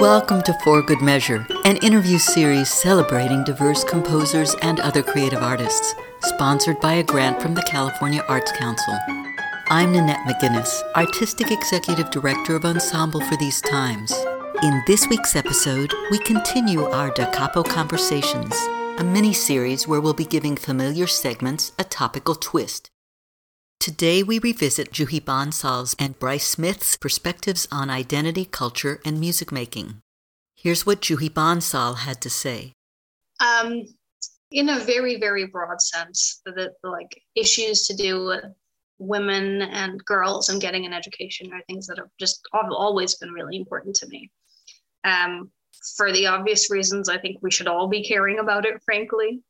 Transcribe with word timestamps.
Welcome 0.00 0.42
to 0.42 0.56
For 0.62 0.80
Good 0.80 1.02
Measure, 1.02 1.44
an 1.64 1.76
interview 1.78 2.18
series 2.18 2.70
celebrating 2.70 3.42
diverse 3.42 3.82
composers 3.82 4.54
and 4.62 4.78
other 4.78 5.02
creative 5.02 5.42
artists, 5.42 5.92
sponsored 6.20 6.78
by 6.78 6.94
a 6.94 7.02
grant 7.02 7.42
from 7.42 7.54
the 7.54 7.62
California 7.62 8.22
Arts 8.28 8.52
Council. 8.52 8.96
I'm 9.70 9.90
Nanette 9.90 10.24
McGuinness, 10.24 10.82
Artistic 10.94 11.50
Executive 11.50 12.12
Director 12.12 12.54
of 12.54 12.64
Ensemble 12.64 13.20
for 13.22 13.36
These 13.38 13.60
Times. 13.62 14.14
In 14.62 14.84
this 14.86 15.08
week's 15.08 15.34
episode, 15.34 15.92
we 16.12 16.20
continue 16.20 16.84
our 16.84 17.10
Da 17.10 17.28
Capo 17.32 17.64
Conversations, 17.64 18.54
a 18.98 19.04
mini 19.04 19.32
series 19.32 19.88
where 19.88 20.00
we'll 20.00 20.14
be 20.14 20.24
giving 20.24 20.54
familiar 20.54 21.08
segments 21.08 21.72
a 21.76 21.82
topical 21.82 22.36
twist. 22.36 22.88
Today 23.80 24.24
we 24.24 24.40
revisit 24.40 24.90
Juhi 24.90 25.20
Bansal's 25.20 25.94
and 26.00 26.18
Brice 26.18 26.48
Smith's 26.48 26.96
perspectives 26.96 27.68
on 27.70 27.90
identity, 27.90 28.44
culture, 28.44 29.00
and 29.04 29.20
music 29.20 29.52
making. 29.52 30.00
Here's 30.56 30.84
what 30.84 31.00
Juhi 31.00 31.30
Bansal 31.30 31.98
had 31.98 32.20
to 32.22 32.28
say. 32.28 32.72
Um, 33.38 33.84
in 34.50 34.68
a 34.68 34.80
very, 34.80 35.20
very 35.20 35.46
broad 35.46 35.80
sense, 35.80 36.40
the, 36.44 36.72
the 36.82 36.90
like 36.90 37.22
issues 37.36 37.86
to 37.86 37.94
do 37.94 38.24
with 38.26 38.44
women 38.98 39.62
and 39.62 40.04
girls 40.04 40.48
and 40.48 40.60
getting 40.60 40.84
an 40.84 40.92
education 40.92 41.52
are 41.52 41.62
things 41.68 41.86
that 41.86 41.98
have 41.98 42.10
just 42.18 42.48
always 42.52 43.14
been 43.14 43.30
really 43.30 43.56
important 43.56 43.94
to 43.96 44.08
me. 44.08 44.28
Um, 45.04 45.52
for 45.96 46.10
the 46.10 46.26
obvious 46.26 46.68
reasons, 46.68 47.08
I 47.08 47.18
think 47.18 47.38
we 47.42 47.52
should 47.52 47.68
all 47.68 47.86
be 47.86 48.02
caring 48.02 48.40
about 48.40 48.66
it, 48.66 48.82
frankly. 48.84 49.40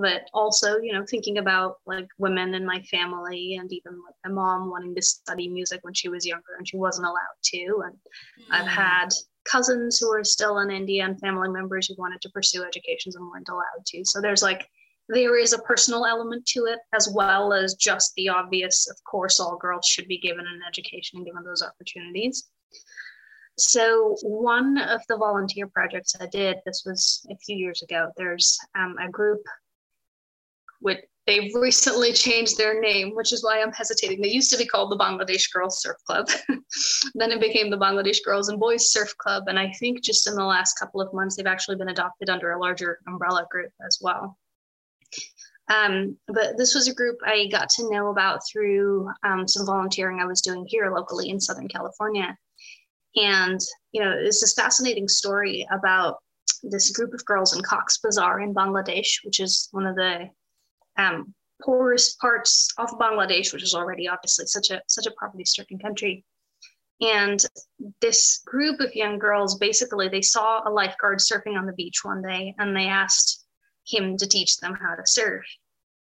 But 0.00 0.28
also, 0.32 0.78
you 0.78 0.92
know, 0.92 1.04
thinking 1.08 1.38
about 1.38 1.76
like 1.86 2.06
women 2.18 2.54
in 2.54 2.64
my 2.64 2.80
family 2.82 3.56
and 3.60 3.72
even 3.72 3.92
like 3.92 4.14
my 4.24 4.32
mom 4.32 4.70
wanting 4.70 4.94
to 4.94 5.02
study 5.02 5.48
music 5.48 5.80
when 5.82 5.94
she 5.94 6.08
was 6.08 6.26
younger 6.26 6.56
and 6.58 6.66
she 6.66 6.76
wasn't 6.76 7.06
allowed 7.06 7.40
to. 7.44 7.82
And 7.84 7.94
mm. 7.94 8.44
I've 8.50 8.66
had 8.66 9.08
cousins 9.44 9.98
who 9.98 10.12
are 10.12 10.24
still 10.24 10.58
in 10.58 10.70
India 10.70 11.04
and 11.04 11.18
family 11.20 11.48
members 11.48 11.86
who 11.86 11.94
wanted 11.98 12.20
to 12.22 12.30
pursue 12.30 12.64
educations 12.64 13.16
and 13.16 13.26
weren't 13.26 13.48
allowed 13.48 13.84
to. 13.86 14.04
So 14.04 14.20
there's 14.20 14.42
like 14.42 14.66
there 15.10 15.36
is 15.36 15.52
a 15.52 15.58
personal 15.58 16.06
element 16.06 16.46
to 16.46 16.66
it 16.66 16.78
as 16.94 17.10
well 17.12 17.52
as 17.52 17.74
just 17.74 18.14
the 18.14 18.28
obvious 18.28 18.88
of 18.88 18.96
course 19.04 19.40
all 19.40 19.58
girls 19.58 19.86
should 19.86 20.06
be 20.06 20.18
given 20.18 20.46
an 20.46 20.60
education 20.66 21.18
and 21.18 21.26
given 21.26 21.42
those 21.42 21.62
opportunities 21.62 22.48
so 23.58 24.16
one 24.22 24.78
of 24.78 25.00
the 25.08 25.16
volunteer 25.16 25.66
projects 25.66 26.14
i 26.20 26.26
did 26.26 26.58
this 26.64 26.84
was 26.86 27.26
a 27.30 27.36
few 27.38 27.56
years 27.56 27.82
ago 27.82 28.10
there's 28.16 28.56
um, 28.78 28.94
a 29.02 29.10
group 29.10 29.40
with 30.80 30.98
they've 31.26 31.54
recently 31.54 32.12
changed 32.12 32.56
their 32.56 32.80
name 32.80 33.14
which 33.14 33.32
is 33.32 33.44
why 33.44 33.60
i'm 33.60 33.72
hesitating. 33.72 34.20
They 34.20 34.28
used 34.28 34.50
to 34.52 34.58
be 34.58 34.66
called 34.66 34.90
the 34.90 34.98
bangladesh 34.98 35.52
girls 35.52 35.80
surf 35.82 35.96
club. 36.06 36.28
Then 37.14 37.32
it 37.32 37.40
became 37.40 37.70
the 37.70 37.78
bangladesh 37.78 38.18
girls 38.24 38.48
and 38.48 38.60
boys 38.60 38.90
surf 38.90 39.14
club. 39.18 39.44
And 39.48 39.58
i 39.58 39.70
think 39.78 40.02
just 40.02 40.26
in 40.26 40.34
the 40.34 40.44
last 40.44 40.78
couple 40.78 41.00
of 41.00 41.12
months 41.12 41.36
they've 41.36 41.46
actually 41.46 41.76
been 41.76 41.90
adopted 41.90 42.30
under 42.30 42.52
a 42.52 42.60
larger 42.60 42.98
umbrella 43.06 43.46
group 43.50 43.70
as 43.86 43.98
well. 44.00 44.36
Um, 45.70 46.16
but 46.26 46.58
this 46.58 46.74
was 46.74 46.88
a 46.88 46.94
group 46.94 47.18
I 47.24 47.46
got 47.46 47.68
to 47.70 47.90
know 47.90 48.08
about 48.08 48.40
through 48.50 49.08
um, 49.22 49.46
some 49.46 49.64
volunteering 49.64 50.18
I 50.20 50.26
was 50.26 50.40
doing 50.40 50.64
here 50.66 50.92
locally 50.92 51.30
in 51.30 51.40
Southern 51.40 51.68
California. 51.68 52.36
And, 53.16 53.60
you 53.92 54.02
know, 54.02 54.12
it's 54.18 54.40
this 54.40 54.54
fascinating 54.54 55.06
story 55.06 55.66
about 55.72 56.16
this 56.64 56.90
group 56.90 57.14
of 57.14 57.24
girls 57.24 57.56
in 57.56 57.62
Cox 57.62 57.98
Bazar 57.98 58.40
in 58.40 58.52
Bangladesh, 58.52 59.24
which 59.24 59.38
is 59.38 59.68
one 59.70 59.86
of 59.86 59.94
the 59.94 60.28
um, 60.96 61.34
poorest 61.62 62.18
parts 62.18 62.68
of 62.78 62.90
Bangladesh, 62.98 63.52
which 63.52 63.62
is 63.62 63.74
already 63.74 64.08
obviously 64.08 64.46
such 64.46 64.70
a 64.70 64.80
such 64.86 65.06
a 65.06 65.12
poverty-stricken 65.12 65.78
country. 65.78 66.24
And 67.00 67.44
this 68.00 68.42
group 68.44 68.80
of 68.80 68.94
young 68.94 69.18
girls 69.18 69.56
basically 69.58 70.08
they 70.08 70.22
saw 70.22 70.66
a 70.66 70.70
lifeguard 70.70 71.18
surfing 71.18 71.58
on 71.58 71.66
the 71.66 71.72
beach 71.72 72.04
one 72.04 72.22
day, 72.22 72.54
and 72.58 72.76
they 72.76 72.86
asked 72.86 73.44
him 73.86 74.16
to 74.18 74.26
teach 74.26 74.58
them 74.58 74.74
how 74.74 74.94
to 74.94 75.06
surf. 75.06 75.44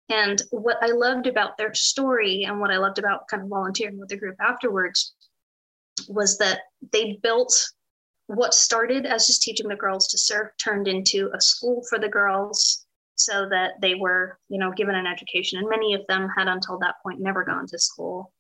And 0.09 0.43
what 0.51 0.77
I 0.83 0.89
loved 0.89 1.27
about 1.27 1.57
their 1.57 1.73
story 1.75 2.45
and 2.45 2.61
what 2.61 2.71
I 2.71 2.77
loved 2.77 2.99
about 2.99 3.27
kind 3.29 3.43
of 3.43 3.49
volunteering 3.49 3.99
with 3.99 4.11
the 4.11 4.19
group 4.19 4.37
afterwards 4.41 5.15
was 6.09 6.39
that 6.39 6.61
they 6.93 7.19
built 7.23 7.55
what 8.27 8.55
started 8.55 9.07
as 9.07 9.27
just 9.27 9.43
teaching 9.43 9.69
the 9.69 9.77
girls 9.77 10.09
to 10.09 10.19
surf 10.19 10.51
turned 10.63 10.89
into 10.89 11.31
a 11.35 11.41
school 11.41 11.83
for 11.89 11.99
the 11.99 12.09
girls 12.09 12.84
so 13.17 13.49
that 13.49 13.73
they 13.81 13.95
were, 13.95 14.39
you 14.49 14.59
know, 14.59 14.73
given 14.73 14.95
an 14.95 15.07
education. 15.07 15.59
And 15.59 15.69
many 15.69 15.95
of 15.95 16.03
them 16.09 16.29
had 16.37 16.49
until 16.49 16.79
that 16.81 16.97
point 17.03 17.21
never 17.21 17.45
gone 17.45 17.67
to 17.69 17.79
school. 17.79 18.33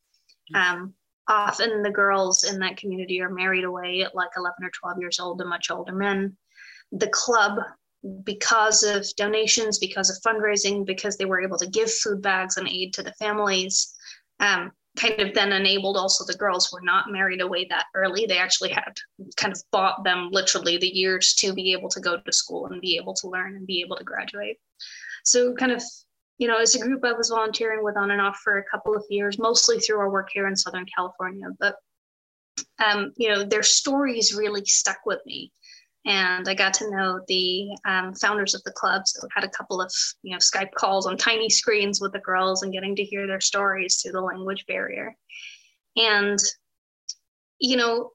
Um, 0.55 0.95
often 1.29 1.83
the 1.83 1.91
girls 1.91 2.45
in 2.45 2.59
that 2.61 2.77
community 2.77 3.21
are 3.21 3.31
married 3.31 3.65
away 3.65 4.03
at 4.03 4.15
like 4.15 4.31
11 4.37 4.57
or 4.63 4.71
12 4.71 4.99
years 5.01 5.21
old 5.21 5.39
to 5.39 5.45
much 5.45 5.71
older 5.71 5.95
men. 5.95 6.37
The 6.93 7.09
club 7.09 7.59
because 8.25 8.83
of 8.83 9.07
donations, 9.17 9.79
because 9.79 10.11
of 10.11 10.23
fundraising, 10.23 10.85
because 10.85 11.17
they 11.17 11.25
were 11.25 11.41
able 11.41 11.57
to 11.59 11.67
give 11.67 11.91
food 11.91 12.21
bags 12.21 12.57
and 12.57 12.69
aid 12.69 12.93
to 12.95 13.03
the 13.03 13.15
families, 13.15 13.95
um, 14.41 14.73
kind 14.97 15.21
of 15.21 15.35
then 15.35 15.53
enabled 15.53 15.97
also 15.97 16.25
the 16.25 16.39
girls 16.39 16.71
were 16.73 16.81
not 16.81 17.11
married 17.11 17.41
away 17.41 17.67
that 17.69 17.87
early. 17.95 18.27
They 18.27 18.39
actually 18.39 18.71
had 18.71 18.97
kind 19.37 19.53
of 19.53 19.61
bought 19.73 20.05
them 20.05 20.29
literally 20.31 20.79
the 20.79 20.87
years 20.87 21.35
to 21.35 21.53
be 21.53 21.73
able 21.73 21.89
to 21.91 22.01
go 22.01 22.19
to 22.19 22.33
school 22.33 22.67
and 22.67 22.81
be 22.81 22.97
able 22.97 23.15
to 23.15 23.29
learn 23.29 23.57
and 23.57 23.67
be 23.67 23.81
able 23.81 23.97
to 23.97 24.05
graduate. 24.05 24.59
So, 25.25 25.55
kind 25.55 25.73
of, 25.73 25.83
you 26.39 26.47
know, 26.47 26.59
as 26.59 26.75
a 26.75 26.81
group, 26.81 27.05
I 27.05 27.13
was 27.13 27.31
volunteering 27.31 27.83
with 27.83 27.97
on 27.97 28.11
and 28.11 28.21
off 28.21 28.39
for 28.45 28.59
a 28.59 28.65
couple 28.71 28.95
of 28.95 29.05
years, 29.11 29.39
mostly 29.39 29.79
through 29.79 29.99
our 29.99 30.11
work 30.11 30.29
here 30.33 30.47
in 30.47 30.57
Southern 30.57 30.87
California. 30.95 31.47
But, 31.59 31.77
um, 32.85 33.13
you 33.17 33.31
know, 33.31 33.43
their 33.43 33.63
stories 33.63 34.35
really 34.35 34.65
stuck 34.65 34.99
with 35.07 35.21
me 35.27 35.51
and 36.07 36.49
I 36.49 36.55
got 36.55 36.75
to 36.75 36.91
know 36.91 37.21
the 37.29 37.69
um, 37.87 38.15
founders 38.15 38.55
of 38.55 38.63
the 38.65 38.73
club. 38.73 39.03
So 39.07 39.27
had 39.35 39.45
a 39.45 39.49
couple 39.49 39.81
of 39.81 39.93
you 40.23 40.33
know 40.33 40.39
Skype 40.39 40.73
calls 40.73 41.07
on 41.07 41.17
tiny 41.17 41.49
screens 41.49 42.01
with 42.01 42.13
the 42.13 42.19
girls 42.21 42.63
and 42.63 42.73
getting 42.73 42.95
to 42.97 43.05
hear 43.05 43.27
their 43.27 43.41
stories 43.41 43.97
through 43.97 44.13
the 44.13 44.21
language 44.21 44.65
barrier. 44.67 45.15
And 45.97 46.39
you 47.59 47.77
know, 47.77 48.11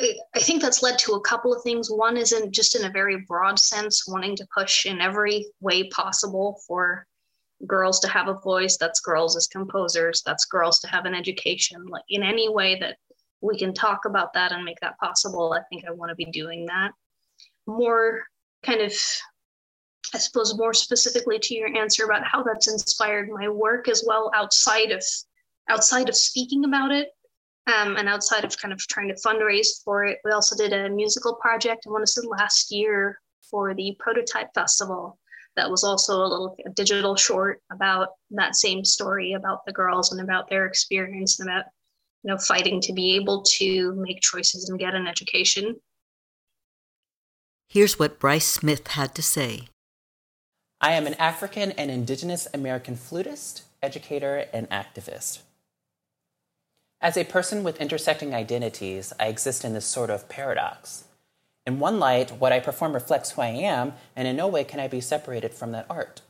I 0.00 0.38
think 0.38 0.62
that's 0.62 0.82
led 0.82 0.98
to 1.00 1.12
a 1.12 1.20
couple 1.20 1.52
of 1.52 1.62
things. 1.62 1.90
One 1.90 2.16
is 2.16 2.32
in 2.32 2.50
just 2.52 2.74
in 2.74 2.84
a 2.84 2.90
very 2.90 3.24
broad 3.28 3.58
sense, 3.58 4.08
wanting 4.08 4.34
to 4.36 4.48
push 4.56 4.86
in 4.86 5.00
every 5.00 5.46
way 5.60 5.88
possible 5.90 6.60
for 6.66 7.06
girls 7.66 8.00
to 8.00 8.08
have 8.08 8.28
a 8.28 8.40
voice. 8.40 8.76
That's 8.76 9.00
girls 9.00 9.36
as 9.36 9.46
composers. 9.46 10.22
That's 10.24 10.44
girls 10.44 10.80
to 10.80 10.88
have 10.88 11.04
an 11.04 11.14
education. 11.14 11.84
Like 11.86 12.04
in 12.08 12.22
any 12.22 12.48
way 12.48 12.78
that 12.80 12.96
we 13.40 13.56
can 13.56 13.74
talk 13.74 14.04
about 14.04 14.32
that 14.34 14.50
and 14.50 14.64
make 14.64 14.80
that 14.80 14.98
possible, 14.98 15.52
I 15.52 15.62
think 15.68 15.84
I 15.86 15.92
want 15.92 16.10
to 16.10 16.16
be 16.16 16.26
doing 16.26 16.66
that 16.66 16.92
more 17.68 18.24
kind 18.64 18.80
of 18.80 18.92
I 20.14 20.18
suppose 20.18 20.56
more 20.56 20.72
specifically 20.72 21.38
to 21.38 21.54
your 21.54 21.76
answer 21.76 22.04
about 22.04 22.24
how 22.24 22.42
that's 22.42 22.66
inspired 22.66 23.28
my 23.28 23.48
work 23.48 23.88
as 23.88 24.04
well 24.06 24.30
outside 24.34 24.90
of 24.90 25.04
outside 25.68 26.08
of 26.08 26.16
speaking 26.16 26.64
about 26.64 26.90
it 26.90 27.08
um, 27.66 27.96
and 27.96 28.08
outside 28.08 28.44
of 28.44 28.58
kind 28.58 28.72
of 28.72 28.78
trying 28.78 29.08
to 29.08 29.14
fundraise 29.14 29.82
for 29.84 30.04
it. 30.06 30.18
We 30.24 30.30
also 30.32 30.56
did 30.56 30.72
a 30.72 30.88
musical 30.88 31.34
project 31.34 31.84
I 31.86 31.90
want 31.90 32.06
to 32.06 32.10
say 32.10 32.26
last 32.26 32.72
year 32.72 33.20
for 33.50 33.74
the 33.74 33.96
Prototype 33.98 34.48
Festival 34.54 35.18
that 35.56 35.70
was 35.70 35.84
also 35.84 36.20
a 36.20 36.26
little 36.26 36.56
a 36.64 36.70
digital 36.70 37.16
short 37.16 37.60
about 37.70 38.08
that 38.30 38.56
same 38.56 38.84
story 38.84 39.32
about 39.34 39.66
the 39.66 39.72
girls 39.72 40.12
and 40.12 40.20
about 40.20 40.48
their 40.48 40.66
experience 40.66 41.38
and 41.38 41.50
about 41.50 41.66
you 42.22 42.30
know 42.30 42.38
fighting 42.38 42.80
to 42.80 42.92
be 42.94 43.14
able 43.16 43.42
to 43.42 43.92
make 43.96 44.20
choices 44.20 44.70
and 44.70 44.78
get 44.78 44.94
an 44.94 45.06
education 45.06 45.76
Here's 47.70 47.98
what 47.98 48.18
Brice 48.18 48.46
Smith 48.46 48.88
had 48.88 49.14
to 49.14 49.20
say. 49.20 49.68
I 50.80 50.92
am 50.92 51.06
an 51.06 51.12
African 51.14 51.72
and 51.72 51.90
Indigenous 51.90 52.48
American 52.54 52.96
flutist, 52.96 53.64
educator, 53.82 54.46
and 54.54 54.70
activist. 54.70 55.40
As 57.02 57.18
a 57.18 57.24
person 57.24 57.62
with 57.62 57.78
intersecting 57.78 58.34
identities, 58.34 59.12
I 59.20 59.26
exist 59.26 59.66
in 59.66 59.74
this 59.74 59.84
sort 59.84 60.08
of 60.08 60.30
paradox. 60.30 61.04
In 61.66 61.78
one 61.78 61.98
light, 61.98 62.30
what 62.30 62.52
I 62.52 62.60
perform 62.60 62.94
reflects 62.94 63.32
who 63.32 63.42
I 63.42 63.48
am, 63.48 63.92
and 64.16 64.26
in 64.26 64.36
no 64.36 64.48
way 64.48 64.64
can 64.64 64.80
I 64.80 64.88
be 64.88 65.02
separated 65.02 65.52
from 65.52 65.72
that 65.72 65.84
art. 65.90 66.22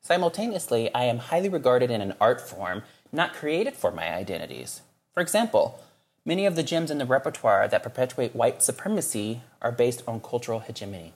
Simultaneously, 0.00 0.90
I 0.94 1.04
am 1.04 1.18
highly 1.18 1.50
regarded 1.50 1.90
in 1.90 2.00
an 2.00 2.14
art 2.22 2.40
form 2.40 2.84
not 3.12 3.34
created 3.34 3.74
for 3.74 3.92
my 3.92 4.14
identities. 4.14 4.80
For 5.12 5.20
example, 5.20 5.78
Many 6.28 6.44
of 6.44 6.56
the 6.56 6.62
gems 6.62 6.90
in 6.90 6.98
the 6.98 7.06
repertoire 7.06 7.66
that 7.68 7.82
perpetuate 7.82 8.36
white 8.36 8.62
supremacy 8.62 9.40
are 9.62 9.72
based 9.72 10.02
on 10.06 10.20
cultural 10.20 10.60
hegemony. 10.60 11.14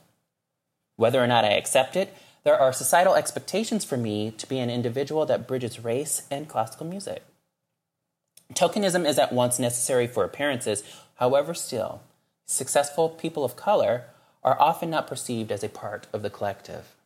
Whether 0.96 1.22
or 1.22 1.26
not 1.26 1.44
I 1.44 1.50
accept 1.50 1.96
it, 1.96 2.16
there 2.44 2.58
are 2.58 2.72
societal 2.72 3.14
expectations 3.14 3.84
for 3.84 3.98
me 3.98 4.30
to 4.30 4.48
be 4.48 4.58
an 4.58 4.70
individual 4.70 5.26
that 5.26 5.46
bridges 5.46 5.78
race 5.78 6.22
and 6.30 6.48
classical 6.48 6.86
music. 6.86 7.22
Tokenism 8.54 9.06
is 9.06 9.18
at 9.18 9.34
once 9.34 9.58
necessary 9.58 10.06
for 10.06 10.24
appearances, 10.24 10.82
however, 11.16 11.52
still, 11.52 12.00
successful 12.46 13.10
people 13.10 13.44
of 13.44 13.54
color 13.54 14.04
are 14.42 14.58
often 14.58 14.88
not 14.88 15.06
perceived 15.06 15.52
as 15.52 15.62
a 15.62 15.68
part 15.68 16.06
of 16.14 16.22
the 16.22 16.30
collective. 16.30 16.96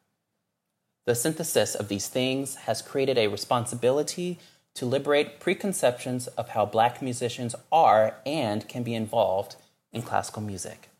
The 1.06 1.16
synthesis 1.16 1.74
of 1.74 1.88
these 1.88 2.06
things 2.06 2.54
has 2.66 2.82
created 2.82 3.18
a 3.18 3.26
responsibility 3.26 4.38
to 4.76 4.86
liberate 4.86 5.40
preconceptions 5.40 6.26
of 6.28 6.50
how 6.50 6.64
black 6.64 7.02
musicians 7.02 7.54
are 7.72 8.16
and 8.24 8.68
can 8.68 8.82
be 8.82 8.94
involved 8.94 9.56
in 9.92 10.02
classical 10.02 10.42
music. 10.42 10.90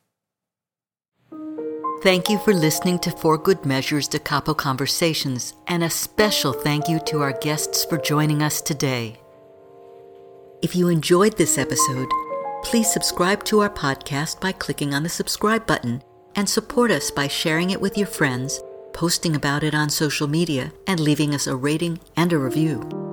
Thank 2.02 2.28
you 2.28 2.38
for 2.38 2.52
listening 2.52 2.99
to 3.00 3.11
For 3.11 3.37
Good 3.38 3.64
Measures 3.64 4.06
Da 4.06 4.19
Capo 4.19 4.55
Conversations, 4.55 5.55
and 5.67 5.82
a 5.82 5.90
special 5.90 6.52
thank 6.52 6.88
you 6.88 7.00
to 7.06 7.23
our 7.23 7.32
guests 7.32 7.84
for 7.84 7.99
joining 7.99 8.43
us 8.43 8.61
today. 8.61 9.19
If 10.62 10.76
you 10.76 10.88
enjoyed 10.88 11.37
this 11.37 11.58
episode, 11.58 12.08
please 12.62 12.90
subscribe 12.90 13.44
to 13.44 13.61
our 13.61 13.70
podcast 13.70 14.40
by 14.40 14.52
clicking 14.52 14.94
on 14.94 15.02
the 15.02 15.08
subscribe 15.08 15.67
button 15.67 16.02
and 16.34 16.49
support 16.49 16.90
us 16.90 17.11
by 17.11 17.28
sharing 17.28 17.70
it 17.70 17.81
with 17.81 17.99
your 17.99 18.06
friends, 18.06 18.61
posting 18.93 19.34
about 19.34 19.64
it 19.64 19.75
on 19.75 19.90
social 19.90 20.28
media, 20.28 20.73
and 20.87 21.00
leaving 21.00 21.34
us 21.34 21.46
a 21.46 21.56
rating 21.56 21.99
and 22.17 22.32
a 22.32 22.38
review. 22.38 23.06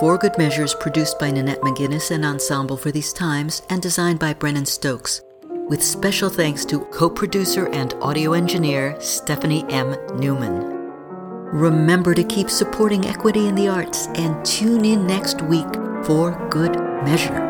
For 0.00 0.18
Good 0.18 0.36
Measure's 0.36 0.74
produced 0.74 1.20
by 1.20 1.30
Nanette 1.30 1.60
McGuinness 1.60 2.10
and 2.10 2.24
Ensemble 2.24 2.76
for 2.76 2.90
These 2.90 3.12
Times 3.12 3.62
and 3.70 3.80
designed 3.80 4.18
by 4.18 4.34
Brennan 4.34 4.66
Stokes, 4.66 5.20
with 5.70 5.82
special 5.82 6.28
thanks 6.28 6.64
to 6.64 6.80
co-producer 6.86 7.68
and 7.68 7.94
audio 8.02 8.32
engineer 8.32 8.96
Stephanie 9.00 9.64
M. 9.68 9.96
Neumann. 10.18 10.64
Remember 11.52 12.12
to 12.12 12.24
keep 12.24 12.50
supporting 12.50 13.06
equity 13.06 13.46
in 13.46 13.54
the 13.54 13.68
arts 13.68 14.08
and 14.16 14.44
tune 14.44 14.84
in 14.84 15.06
next 15.06 15.40
week 15.42 15.72
for 16.04 16.48
good 16.50 16.76
measure. 17.04 17.49